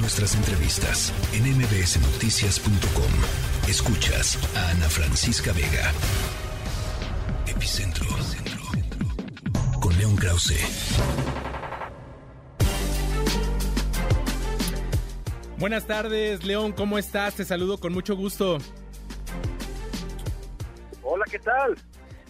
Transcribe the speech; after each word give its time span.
Nuestras 0.00 0.36
entrevistas 0.36 1.12
en 1.32 1.42
mbsnoticias.com. 1.58 3.68
Escuchas 3.68 4.38
a 4.56 4.70
Ana 4.70 4.88
Francisca 4.88 5.52
Vega. 5.52 5.92
Epicentro. 7.48 8.06
Con 9.80 9.98
León 9.98 10.14
Krause. 10.14 10.54
Buenas 15.58 15.86
tardes, 15.86 16.44
León, 16.44 16.72
¿cómo 16.72 16.98
estás? 16.98 17.34
Te 17.34 17.44
saludo 17.44 17.78
con 17.78 17.92
mucho 17.92 18.14
gusto. 18.14 18.58
Hola, 21.02 21.24
¿qué 21.28 21.40
tal? 21.40 21.76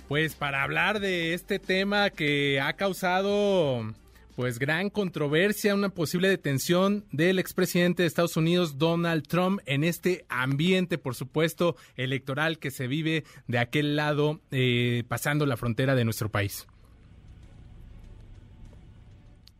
Pues 0.08 0.34
para 0.34 0.62
hablar 0.62 1.00
de 1.00 1.34
este 1.34 1.58
tema 1.58 2.08
que 2.08 2.62
ha 2.62 2.72
causado 2.72 3.94
pues 4.38 4.60
gran 4.60 4.88
controversia, 4.88 5.74
una 5.74 5.88
posible 5.88 6.28
detención 6.28 7.04
del 7.10 7.40
expresidente 7.40 8.04
de 8.04 8.06
Estados 8.06 8.36
Unidos, 8.36 8.78
Donald 8.78 9.26
Trump, 9.26 9.60
en 9.66 9.82
este 9.82 10.26
ambiente, 10.28 10.96
por 10.96 11.16
supuesto, 11.16 11.74
electoral 11.96 12.60
que 12.60 12.70
se 12.70 12.86
vive 12.86 13.24
de 13.48 13.58
aquel 13.58 13.96
lado, 13.96 14.40
eh, 14.52 15.02
pasando 15.08 15.44
la 15.44 15.56
frontera 15.56 15.96
de 15.96 16.04
nuestro 16.04 16.28
país. 16.28 16.68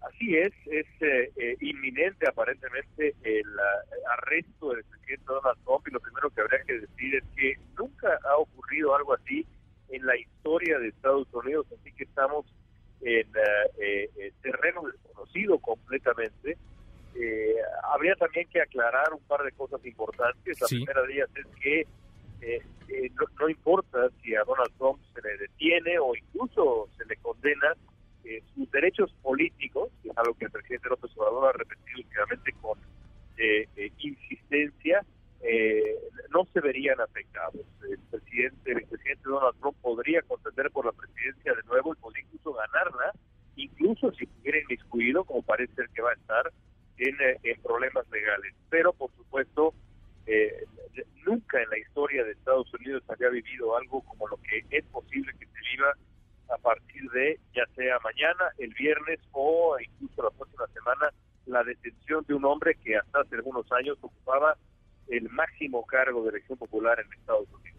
Así 0.01 0.37
es, 0.37 0.53
es 0.71 0.87
eh, 1.01 1.33
eh, 1.35 1.57
inminente 1.61 2.29
aparentemente 2.29 3.17
el 3.25 3.47
arresto 4.13 4.75
del 4.75 4.85
presidente 4.85 5.25
Donald 5.27 5.59
Trump 5.65 5.89
y 5.89 5.91
lo 5.91 5.99
primero 5.99 6.31
que 6.31 6.41
habría 6.41 6.63
que 6.63 6.79
decir 6.79 7.17
es 7.17 7.25
que 7.37 7.55
nunca 7.77 8.17
ha 8.31 8.37
ocurrido 8.37 8.95
algo 8.95 9.15
así 9.15 9.45
en 9.89 10.07
la 10.07 10.17
historia 10.17 10.79
de 10.79 10.87
Estados 10.87 11.27
Unidos, 11.35 11.67
así 11.73 11.91
que 11.95 12.05
estamos 12.05 12.47
en 13.01 13.27
eh, 13.79 14.11
eh, 14.17 14.33
terreno 14.43 14.83
desconocido 14.83 15.59
completamente. 15.59 16.57
Eh, 17.15 17.55
habría 17.85 18.15
también 18.17 18.49
que 18.49 18.61
aclarar 18.61 19.13
un 19.13 19.23
par 19.27 19.43
de 19.43 19.53
cosas 19.53 19.85
importantes. 19.85 20.61
La 20.61 20.67
primera 20.67 21.03
de 21.03 21.13
ellas 21.13 21.31
es 21.35 21.47
que 21.61 21.87
no, 23.41 23.49
importa 23.49 24.09
si 24.23 24.35
a 24.35 24.45
Donald 24.45 24.73
Trump 24.79 25.01
se 25.15 25.23
le 25.23 25.37
detiene 25.39 25.99
o 25.99 26.15
incluso 26.15 26.89
se 26.97 27.05
le 27.07 27.17
condena 27.17 27.75
sus 28.55 28.71
derechos 28.71 29.13
políticos, 29.23 29.91
que 30.03 30.11
es 30.11 30.19
algo 30.19 30.35
que 30.35 30.45
el 30.45 30.51
presidente 30.51 30.89
López 30.89 31.11
Obrador 31.17 31.49
ha 31.49 31.59
repetido 31.59 31.99
últimamente 31.99 32.53
con 32.61 32.79
insistencia, 33.99 35.05
no 36.31 36.47
se 36.53 36.61
verían 36.61 37.01
afectados. 37.01 37.67
El 37.89 37.99
presidente, 38.11 38.73
el 38.73 38.87
presidente 38.87 39.23
Donald 39.25 39.59
Trump 39.61 39.77
podría 39.81 40.23
contender 40.23 40.71
por 40.71 40.87
la 40.87 40.93
presidencia 40.93 41.55
de 41.55 41.63
nuevo 41.65 41.93
y 41.93 41.97
podría 41.97 42.23
incluso 42.25 42.53
ganarla, 42.53 43.13
incluso 43.57 44.13
si 44.13 44.25
estuviera 44.25 44.61
inmiscuido, 44.61 45.25
como 45.25 45.43
parece 45.43 45.75
ser 45.75 45.89
que 45.91 46.03
va 46.03 46.11
a 46.11 46.15
estar, 46.15 46.53
en, 46.99 47.17
eh, 47.21 47.59
problemas 47.63 48.09
legales. 48.11 48.55
Pero, 48.71 48.93
por 48.93 49.11
supuesto, 49.17 49.73
eh, 50.27 50.65
nunca 51.25 51.63
en 51.63 51.71
la 51.71 51.79
historia 51.79 52.25
de 52.25 52.33
Estados 52.33 52.73
Unidos 52.75 53.03
había 53.09 53.29
vivido 53.29 53.77
como 54.03 54.29
lo 54.29 54.37
que 54.39 54.65
es 54.71 54.85
posible 54.87 55.33
que 55.39 55.47
se 55.47 55.77
viva 55.77 55.95
a 56.51 56.59
partir 56.59 57.11
de, 57.11 57.39
ya 57.55 57.65
sea 57.75 57.99
mañana, 58.01 58.51
el 58.59 58.73
viernes 58.75 59.21
o 59.33 59.77
incluso 59.79 60.23
la 60.23 60.31
próxima 60.31 60.67
semana, 60.69 61.11
la 61.47 61.63
detención 61.65 62.25
de 62.27 62.35
un 62.35 62.45
hombre 62.45 62.75
que 62.83 62.97
hasta 62.97 63.21
hace 63.21 63.37
algunos 63.37 63.71
años 63.73 63.99
ocupaba 64.01 64.57
el 65.09 65.29
máximo 65.31 65.85
cargo 65.87 66.23
de 66.23 66.31
elección 66.31 66.59
popular 66.59 66.99
en 67.01 67.13
Estados 67.19 67.49
Unidos. 67.53 67.78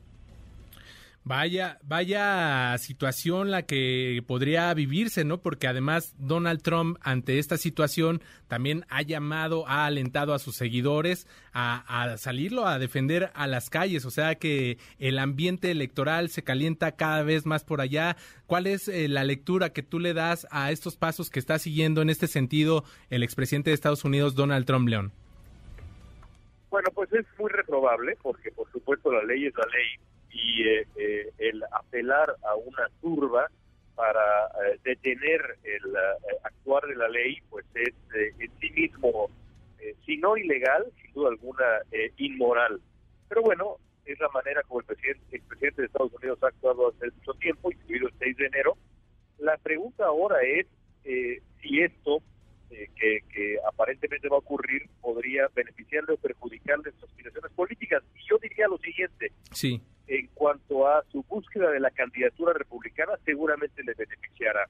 Vaya, 1.30 1.77
vaya 1.83 2.75
situación 2.80 3.52
la 3.52 3.61
que 3.61 4.19
podría 4.25 4.73
vivirse, 4.73 5.23
¿no? 5.25 5.44
Porque 5.44 5.67
además 5.67 6.16
Donald 6.17 6.63
Trump 6.63 6.97
ante 7.02 7.38
esta 7.38 7.58
situación 7.58 8.23
también 8.47 8.83
ha 8.89 9.03
llamado, 9.03 9.67
ha 9.67 9.85
alentado 9.85 10.33
a 10.33 10.39
sus 10.39 10.55
seguidores 10.55 11.27
a, 11.53 12.16
salirlo 12.17 12.66
a 12.66 12.80
defender 12.80 13.30
a 13.35 13.45
las 13.45 13.69
calles, 13.69 14.05
o 14.05 14.09
sea 14.09 14.39
que 14.39 14.80
el 14.97 15.19
ambiente 15.19 15.69
electoral 15.69 16.30
se 16.30 16.44
calienta 16.44 16.94
cada 16.94 17.22
vez 17.22 17.45
más 17.45 17.63
por 17.63 17.79
allá. 17.79 18.18
¿Cuál 18.47 18.66
es 18.66 18.88
eh, 18.88 19.07
la 19.07 19.23
lectura 19.23 19.72
que 19.72 19.84
tú 19.84 20.00
le 20.00 20.16
das 20.16 20.47
a 20.50 20.72
estos 20.72 20.97
pasos 20.97 21.29
que 21.29 21.38
está 21.38 21.59
siguiendo 21.59 22.01
en 22.01 22.09
este 22.09 22.25
sentido 22.25 22.85
el 23.12 23.22
expresidente 23.22 23.69
de 23.69 23.75
Estados 23.75 24.03
Unidos, 24.03 24.34
Donald 24.34 24.66
Trump 24.66 24.89
León? 24.89 25.12
Bueno, 26.72 26.89
pues 26.95 27.13
es 27.13 27.28
muy 27.38 27.51
reprobable 27.51 28.18
porque 28.19 28.50
por 28.50 28.68
supuesto 28.72 29.12
la 29.12 29.23
ley 29.25 29.45
es 29.45 29.53
la 29.53 29.66
ley 29.66 30.09
y 30.41 30.67
eh, 30.67 30.88
eh, 30.95 31.31
el 31.38 31.63
apelar 31.72 32.35
a 32.44 32.55
una 32.55 32.89
turba 33.01 33.50
para 33.95 34.47
eh, 34.66 34.79
detener 34.83 35.41
el 35.63 35.95
actuar 36.44 36.85
de 36.88 36.95
la 36.95 37.09
ley 37.09 37.38
pues 37.50 37.66
es 37.75 37.94
en 38.39 38.51
sí 38.59 38.69
mismo 38.72 39.29
si 40.05 40.17
no 40.17 40.38
ilegal 40.38 40.85
sin 41.01 41.13
duda 41.13 41.29
alguna 41.29 41.66
inmoral 42.17 42.79
pero 43.27 43.41
bueno 43.41 43.77
es 44.05 44.19
la 44.19 44.29
manera 44.29 44.61
como 44.63 44.79
el 44.79 44.85
presidente 44.85 45.35
el 45.35 45.41
presidente 45.41 45.81
de 45.81 45.85
Estados 45.88 46.13
Unidos 46.13 46.39
ha 46.44 46.47
actuado 46.47 46.89
hace 46.89 47.11
mucho 47.11 47.33
tiempo 47.39 47.71
incluido 47.71 48.07
el 48.07 48.13
6 48.19 48.38
de 48.38 48.45
enero 48.45 48.77
la 49.39 49.57
pregunta 49.57 50.06
ahora 50.06 50.38
es 50.44 50.67
si 51.03 51.81
esto 51.81 52.21
que, 52.69 53.19
que, 53.33 53.57
aparentemente 53.67 54.29
va 54.29 54.38
a 54.38 54.39
ocurrir 54.39 54.88
podría 55.01 55.47
beneficiarle 55.53 56.13
o 56.13 56.17
perjudicarle 56.17 56.91
sus 56.91 57.03
aspiraciones 57.03 57.51
políticas. 57.53 58.03
Y 58.16 58.29
yo 58.29 58.38
diría 58.38 58.67
lo 58.67 58.77
siguiente. 58.77 59.31
Sí. 59.51 59.81
En 60.07 60.27
cuanto 60.33 60.88
a 60.88 61.03
su 61.11 61.23
búsqueda 61.39 61.72
de 61.72 61.79
la 61.79 61.91
candidatura 61.91 62.53
republicana, 62.53 63.13
seguramente 63.23 63.81
le 63.83 63.94
beneficiará. 63.94 64.67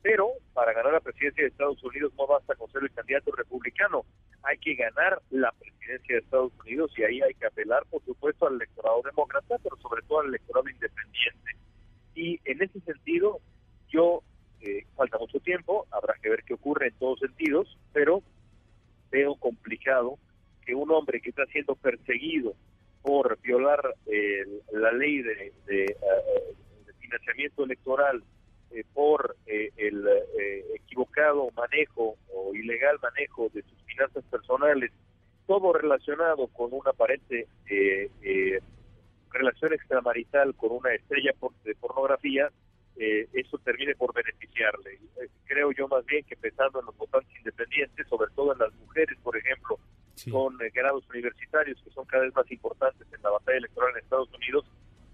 Pero 0.00 0.28
para 0.52 0.72
ganar 0.72 0.92
la 0.92 1.00
presidencia 1.00 1.42
de 1.42 1.48
Estados 1.48 1.82
Unidos 1.82 2.12
no 2.16 2.26
basta 2.26 2.54
con 2.54 2.70
ser 2.70 2.82
el 2.84 2.92
candidato 2.92 3.32
republicano. 3.32 4.04
Hay 4.42 4.58
que 4.58 4.74
ganar 4.74 5.20
la 5.30 5.50
presidencia 5.52 6.14
de 6.14 6.20
Estados 6.20 6.52
Unidos 6.60 6.92
y 6.96 7.02
ahí 7.02 7.20
hay 7.22 7.34
que 7.34 7.46
apelar, 7.46 7.84
por 7.90 8.04
supuesto, 8.04 8.46
al 8.46 8.54
electorado 8.54 9.02
demócrata, 9.02 9.56
pero 9.62 9.76
sobre 9.78 10.02
todo 10.02 10.20
al 10.20 10.28
electorado 10.28 10.68
independiente. 10.68 11.50
Y 12.14 12.40
en 12.44 12.62
ese 12.62 12.78
sentido, 12.80 13.40
yo 13.88 14.22
falta 14.94 15.18
mucho 15.18 15.40
tiempo, 15.40 15.86
habrá 15.90 16.14
que 16.22 16.30
ver 16.30 16.44
qué 16.44 16.54
ocurre 16.54 16.88
en 16.88 16.94
todos 16.94 17.18
sentidos, 17.18 17.76
pero 17.92 18.22
veo 19.10 19.34
complicado 19.36 20.18
que 20.64 20.74
un 20.74 20.90
hombre 20.90 21.20
que 21.20 21.30
está 21.30 21.44
siendo 21.46 21.74
perseguido 21.74 22.54
por 23.04 23.38
violar 23.42 23.82
la 24.72 24.92
ley 24.92 25.20
de, 25.20 25.52
eh, 25.68 25.96
financiamiento 26.98 27.64
electoral, 27.64 28.24
eh, 28.70 28.82
por 28.94 29.36
eh, 29.46 29.70
el 29.76 30.08
equivocado 30.74 31.50
manejo 31.54 32.16
o 32.32 32.54
ilegal 32.54 32.98
manejo 33.02 33.50
de 33.52 33.60
sus 33.60 33.78
finanzas 33.84 34.24
personales, 34.30 34.90
todo 35.46 35.74
relacionado 35.74 36.46
con 36.48 36.72
una 36.72 36.90
aparente 36.92 37.46
relación 39.30 39.74
extramarital 39.74 40.54
con 40.54 40.72
una 40.72 40.94
estrella 40.94 41.32
de 41.64 41.74
pornografía, 41.74 42.50
eh, 42.96 43.26
eso 43.32 43.58
termine 43.58 43.94
por 43.96 44.14
beneficiarle. 44.14 44.94
Eh, 45.20 45.28
creo 45.46 45.72
yo 45.72 45.88
más 45.88 46.06
bien 46.06 46.24
que 46.24 46.36
pensando 46.36 46.78
en 46.80 46.86
los 46.86 46.96
votantes 46.96 47.36
independientes, 47.38 48.06
sobre 48.08 48.30
todo 48.34 48.52
en 48.52 48.60
las 48.60 48.72
mujeres, 48.74 49.18
ejemplo, 50.26 50.44
con 50.44 50.62
eh, 50.62 50.70
grados 50.74 51.04
universitarios 51.08 51.80
que 51.82 51.90
son 51.90 52.04
cada 52.06 52.24
vez 52.24 52.34
más 52.34 52.50
importantes 52.50 53.06
en 53.12 53.22
la 53.22 53.30
batalla 53.30 53.58
electoral 53.58 53.90
en 53.92 54.02
Estados 54.02 54.28
Unidos, 54.34 54.64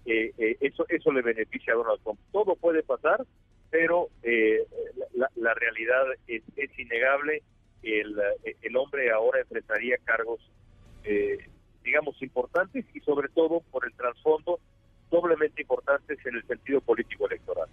eso 0.05 0.85
eso 0.89 1.11
le 1.11 1.21
beneficia 1.21 1.73
a 1.73 1.75
Donald 1.75 2.01
Trump. 2.01 2.19
Todo 2.31 2.55
puede 2.55 2.81
pasar, 2.81 3.23
pero 3.69 4.09
la, 4.23 5.53
realidad 5.53 6.05
es, 6.27 6.41
es 6.55 6.79
innegable. 6.79 7.43
El, 7.83 8.19
el 8.61 8.75
hombre 8.77 9.11
ahora 9.11 9.41
enfrentaría 9.41 9.97
cargos, 10.03 10.41
digamos, 11.83 12.19
importantes 12.23 12.83
y 12.95 12.99
sobre 13.01 13.29
todo 13.29 13.61
por 13.71 13.85
el 13.85 13.93
trasfondo 13.93 14.59
doblemente 15.11 15.61
importantes 15.61 16.17
en 16.25 16.35
el 16.35 16.47
sentido 16.47 16.81
político 16.81 17.27
electoral. 17.27 17.69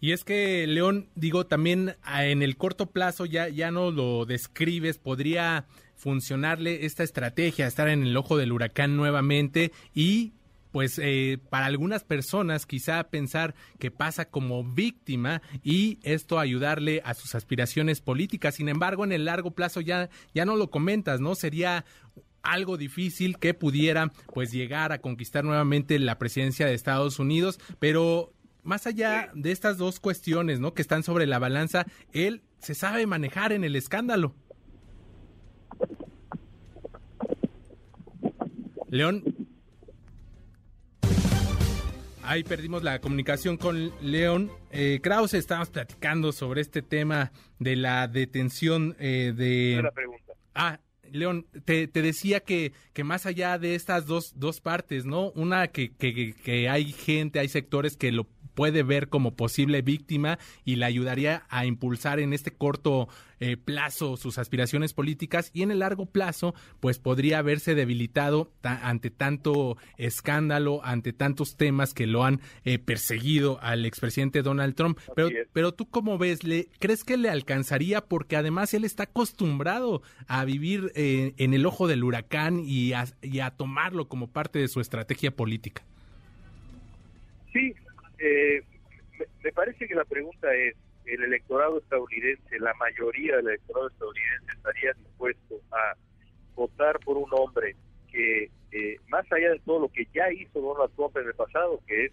Y 0.00 0.12
es 0.12 0.22
que, 0.22 0.66
León, 0.68 1.08
digo, 1.16 1.46
también 1.46 1.96
ah, 2.02 2.24
en 2.26 2.42
el 2.42 2.56
corto 2.56 2.86
plazo 2.86 3.26
ya, 3.26 3.48
ya 3.48 3.72
no 3.72 3.90
lo 3.90 4.26
describes, 4.26 4.98
podría 4.98 5.66
funcionarle 5.98 6.86
esta 6.86 7.02
estrategia, 7.02 7.66
estar 7.66 7.88
en 7.88 8.04
el 8.04 8.16
ojo 8.16 8.36
del 8.38 8.52
huracán 8.52 8.96
nuevamente 8.96 9.72
y 9.94 10.32
pues 10.72 10.98
eh, 11.02 11.38
para 11.50 11.66
algunas 11.66 12.04
personas 12.04 12.66
quizá 12.66 13.02
pensar 13.04 13.54
que 13.78 13.90
pasa 13.90 14.26
como 14.26 14.62
víctima 14.64 15.42
y 15.62 15.98
esto 16.02 16.38
ayudarle 16.38 17.02
a 17.04 17.14
sus 17.14 17.34
aspiraciones 17.34 18.00
políticas. 18.00 18.56
Sin 18.56 18.68
embargo, 18.68 19.04
en 19.04 19.12
el 19.12 19.24
largo 19.24 19.52
plazo 19.52 19.80
ya, 19.80 20.08
ya 20.34 20.44
no 20.44 20.56
lo 20.56 20.70
comentas, 20.70 21.20
¿no? 21.20 21.34
Sería 21.34 21.84
algo 22.42 22.76
difícil 22.76 23.38
que 23.38 23.54
pudiera 23.54 24.12
pues 24.32 24.52
llegar 24.52 24.92
a 24.92 25.00
conquistar 25.00 25.44
nuevamente 25.44 25.98
la 25.98 26.18
presidencia 26.18 26.66
de 26.66 26.74
Estados 26.74 27.18
Unidos, 27.18 27.58
pero 27.78 28.32
más 28.62 28.86
allá 28.86 29.30
de 29.34 29.50
estas 29.50 29.78
dos 29.78 29.98
cuestiones, 29.98 30.60
¿no? 30.60 30.74
que 30.74 30.82
están 30.82 31.02
sobre 31.02 31.26
la 31.26 31.38
balanza, 31.38 31.86
él 32.12 32.42
se 32.60 32.74
sabe 32.74 33.06
manejar 33.06 33.52
en 33.52 33.64
el 33.64 33.76
escándalo. 33.76 34.34
León. 38.90 39.22
Ahí 42.22 42.44
perdimos 42.44 42.82
la 42.82 43.00
comunicación 43.00 43.56
con 43.56 43.90
León. 44.02 44.50
Eh, 44.70 45.00
Krause, 45.02 45.34
estábamos 45.34 45.70
platicando 45.70 46.32
sobre 46.32 46.60
este 46.60 46.82
tema 46.82 47.32
de 47.58 47.76
la 47.76 48.06
detención 48.06 48.96
eh, 48.98 49.32
de... 49.34 49.80
La 49.82 49.90
pregunta. 49.92 50.34
Ah, 50.54 50.78
León, 51.10 51.46
te, 51.64 51.86
decía 51.86 52.40
que, 52.40 52.72
que 52.92 53.02
más 53.02 53.24
allá 53.24 53.58
de 53.58 53.74
estas 53.74 54.04
dos, 54.04 54.38
dos 54.38 54.60
partes, 54.60 55.06
¿no? 55.06 55.30
Una 55.30 55.68
que, 55.68 55.94
que, 55.94 56.34
que 56.34 56.68
hay 56.68 56.92
gente, 56.92 57.38
hay 57.38 57.48
sectores 57.48 57.96
que 57.96 58.12
lo 58.12 58.26
puede 58.58 58.82
ver 58.82 59.08
como 59.08 59.36
posible 59.36 59.82
víctima 59.82 60.40
y 60.64 60.74
le 60.74 60.84
ayudaría 60.84 61.44
a 61.48 61.64
impulsar 61.64 62.18
en 62.18 62.32
este 62.32 62.50
corto 62.50 63.08
eh, 63.38 63.56
plazo 63.56 64.16
sus 64.16 64.36
aspiraciones 64.36 64.94
políticas 64.94 65.52
y 65.54 65.62
en 65.62 65.70
el 65.70 65.78
largo 65.78 66.06
plazo 66.06 66.56
pues 66.80 66.98
podría 66.98 67.38
haberse 67.38 67.76
debilitado 67.76 68.50
ante 68.62 69.10
tanto 69.10 69.76
escándalo, 69.96 70.84
ante 70.84 71.12
tantos 71.12 71.56
temas 71.56 71.94
que 71.94 72.08
lo 72.08 72.24
han 72.24 72.40
eh, 72.64 72.80
perseguido 72.80 73.60
al 73.62 73.86
expresidente 73.86 74.42
Donald 74.42 74.74
Trump. 74.74 74.98
Pero, 75.14 75.28
pero 75.52 75.72
tú 75.72 75.88
cómo 75.88 76.18
ves, 76.18 76.42
¿le, 76.42 76.66
¿crees 76.80 77.04
que 77.04 77.16
le 77.16 77.30
alcanzaría? 77.30 78.00
Porque 78.00 78.34
además 78.34 78.74
él 78.74 78.82
está 78.82 79.04
acostumbrado 79.04 80.02
a 80.26 80.44
vivir 80.44 80.90
eh, 80.96 81.32
en 81.36 81.54
el 81.54 81.64
ojo 81.64 81.86
del 81.86 82.02
huracán 82.02 82.64
y 82.66 82.92
y 83.22 83.38
a 83.38 83.50
tomarlo 83.52 84.08
como 84.08 84.32
parte 84.32 84.58
de 84.58 84.66
su 84.66 84.80
estrategia 84.80 85.30
política. 85.30 85.84
Sí, 87.52 87.72
eh, 88.18 88.62
me, 89.42 89.52
parece 89.52 89.86
que 89.86 89.94
la 89.94 90.04
pregunta 90.04 90.52
es, 90.54 90.74
¿el 91.06 91.22
electorado 91.22 91.78
estadounidense, 91.78 92.58
la 92.58 92.74
mayoría 92.74 93.36
del 93.36 93.48
electorado 93.48 93.88
estadounidense 93.88 94.52
estaría 94.56 94.92
dispuesto 94.92 95.60
a 95.72 95.94
votar 96.54 96.98
por 97.00 97.16
un 97.16 97.28
hombre 97.32 97.76
que, 98.10 98.50
eh, 98.72 98.96
más 99.08 99.30
allá 99.32 99.50
de 99.50 99.60
todo 99.60 99.80
lo 99.80 99.88
que 99.88 100.06
ya 100.12 100.30
hizo 100.32 100.60
Donald 100.60 100.94
Trump 100.94 101.16
en 101.16 101.26
el 101.26 101.34
pasado, 101.34 101.80
que 101.86 102.06
es 102.06 102.12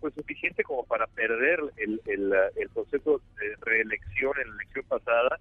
pues 0.00 0.14
suficiente 0.14 0.62
como 0.62 0.84
para 0.84 1.06
perder 1.06 1.58
el, 1.76 2.00
el, 2.04 2.68
concepto 2.70 3.20
de 3.40 3.56
reelección 3.62 4.32
en 4.40 4.48
la 4.48 4.54
elección 4.56 4.84
pasada 4.86 5.40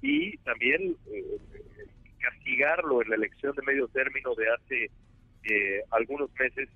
y 0.00 0.36
también 0.38 0.96
eh, 1.12 1.38
castigarlo 2.20 3.02
en 3.02 3.10
la 3.10 3.16
elección 3.16 3.54
de 3.56 3.62
medio 3.62 3.88
término 3.88 4.34
de 4.34 4.44
hace 4.48 4.90
eh, 5.44 5.82
algunos 5.90 6.30
meses, 6.38 6.68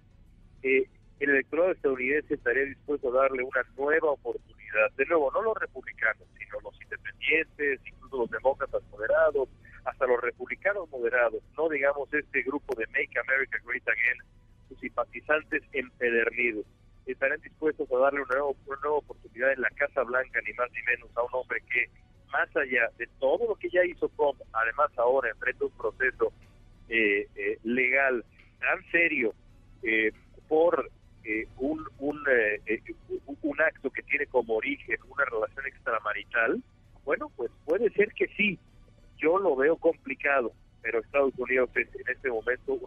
eh, 0.62 0.84
el 1.20 1.30
electorado 1.30 1.70
estadounidense 1.72 2.34
estaría 2.34 2.64
dispuesto 2.64 3.08
a 3.10 3.22
darle 3.22 3.42
una 3.42 3.62
nueva 3.76 4.10
oportunidad. 4.10 4.90
De 4.96 5.04
nuevo, 5.06 5.30
no 5.32 5.42
los 5.42 5.56
republicanos, 5.58 6.26
sino 6.38 6.60
los 6.60 6.80
independientes, 6.82 7.80
incluso 7.86 8.16
los 8.18 8.30
demócratas 8.30 8.82
moderados, 8.90 9.48
hasta 9.84 10.06
los 10.06 10.20
republicanos 10.20 10.88
moderados, 10.90 11.42
no 11.56 11.68
digamos 11.68 12.12
este 12.12 12.42
grupo 12.42 12.74
de 12.74 12.86
Make 12.88 13.18
America 13.18 13.58
Great 13.64 13.86
Again, 13.88 14.18
sus 14.68 14.78
simpatizantes 14.80 15.62
empedernidos, 15.72 16.64
estarían 17.06 17.40
dispuestos 17.40 17.90
a 17.92 17.98
darle 17.98 18.22
una 18.22 18.36
nueva, 18.36 18.50
una 18.66 18.80
nueva 18.82 18.98
oportunidad 18.98 19.52
en 19.52 19.60
la 19.60 19.70
Casa 19.70 20.02
Blanca, 20.02 20.40
ni 20.46 20.52
más 20.54 20.70
ni 20.72 20.82
menos, 20.82 21.10
a 21.16 21.22
un 21.22 21.30
hombre 21.32 21.60
que, 21.70 21.88
más 22.30 22.48
allá 22.56 22.88
de 22.98 23.06
todo 23.18 23.48
lo 23.48 23.56
que 23.56 23.68
ya 23.68 23.84
hizo 23.84 24.08
Trump, 24.10 24.40
además 24.52 24.90
ahora 24.96 25.30
enfrenta 25.30 25.64
un 25.64 25.72
proceso 25.72 26.32
eh, 26.88 27.26
eh, 27.34 27.58
legal 27.64 28.24
tan 28.60 28.82
serio 28.90 29.34
eh, 29.82 30.12
por 30.48 30.90
eh, 31.24 31.46
un, 31.58 31.84
eh, 32.28 32.60
eh, 32.66 32.80
un, 33.26 33.38
un 33.42 33.60
acto 33.60 33.90
que 33.90 34.02
tiene 34.02 34.26
como 34.26 34.54
origen 34.54 34.98
una 35.08 35.24
relación 35.24 35.66
extramarital, 35.66 36.62
bueno, 37.04 37.30
pues 37.36 37.50
puede 37.64 37.90
ser 37.90 38.12
que 38.12 38.26
sí. 38.36 38.58
Yo 39.18 39.38
lo 39.38 39.54
veo 39.54 39.76
complicado, 39.76 40.52
pero 40.82 41.00
Estados 41.00 41.34
Unidos 41.36 41.70
es 41.74 41.88
en 41.94 42.08
este 42.08 42.30
momento 42.30 42.78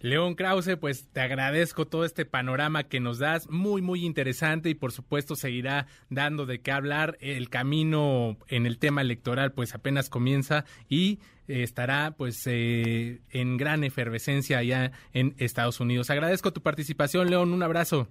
León 0.00 0.34
Krause, 0.34 0.76
pues 0.78 1.08
te 1.12 1.20
agradezco 1.20 1.86
todo 1.86 2.06
este 2.06 2.24
panorama 2.24 2.84
que 2.84 3.00
nos 3.00 3.18
das, 3.18 3.50
muy, 3.50 3.82
muy 3.82 4.06
interesante 4.06 4.70
y 4.70 4.74
por 4.74 4.92
supuesto 4.92 5.36
seguirá 5.36 5.86
dando 6.08 6.46
de 6.46 6.60
qué 6.60 6.72
hablar. 6.72 7.18
El 7.20 7.50
camino 7.50 8.38
en 8.48 8.64
el 8.64 8.78
tema 8.78 9.02
electoral 9.02 9.52
pues 9.52 9.74
apenas 9.74 10.08
comienza 10.08 10.64
y 10.88 11.20
eh, 11.48 11.62
estará 11.62 12.14
pues 12.16 12.46
eh, 12.46 13.20
en 13.30 13.58
gran 13.58 13.84
efervescencia 13.84 14.58
allá 14.58 14.92
en 15.12 15.34
Estados 15.36 15.80
Unidos. 15.80 16.08
Agradezco 16.08 16.50
tu 16.52 16.62
participación, 16.62 17.28
León, 17.28 17.52
un 17.52 17.62
abrazo. 17.62 18.08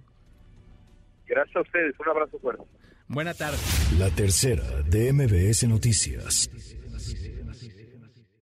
Gracias 1.26 1.56
a 1.56 1.60
ustedes, 1.60 1.94
un 1.98 2.08
abrazo 2.08 2.38
fuerte. 2.38 2.62
Buena 3.08 3.34
tarde. 3.34 3.58
La 3.98 4.10
tercera 4.10 4.62
de 4.82 5.12
MBS 5.12 5.66
Noticias. 5.66 6.48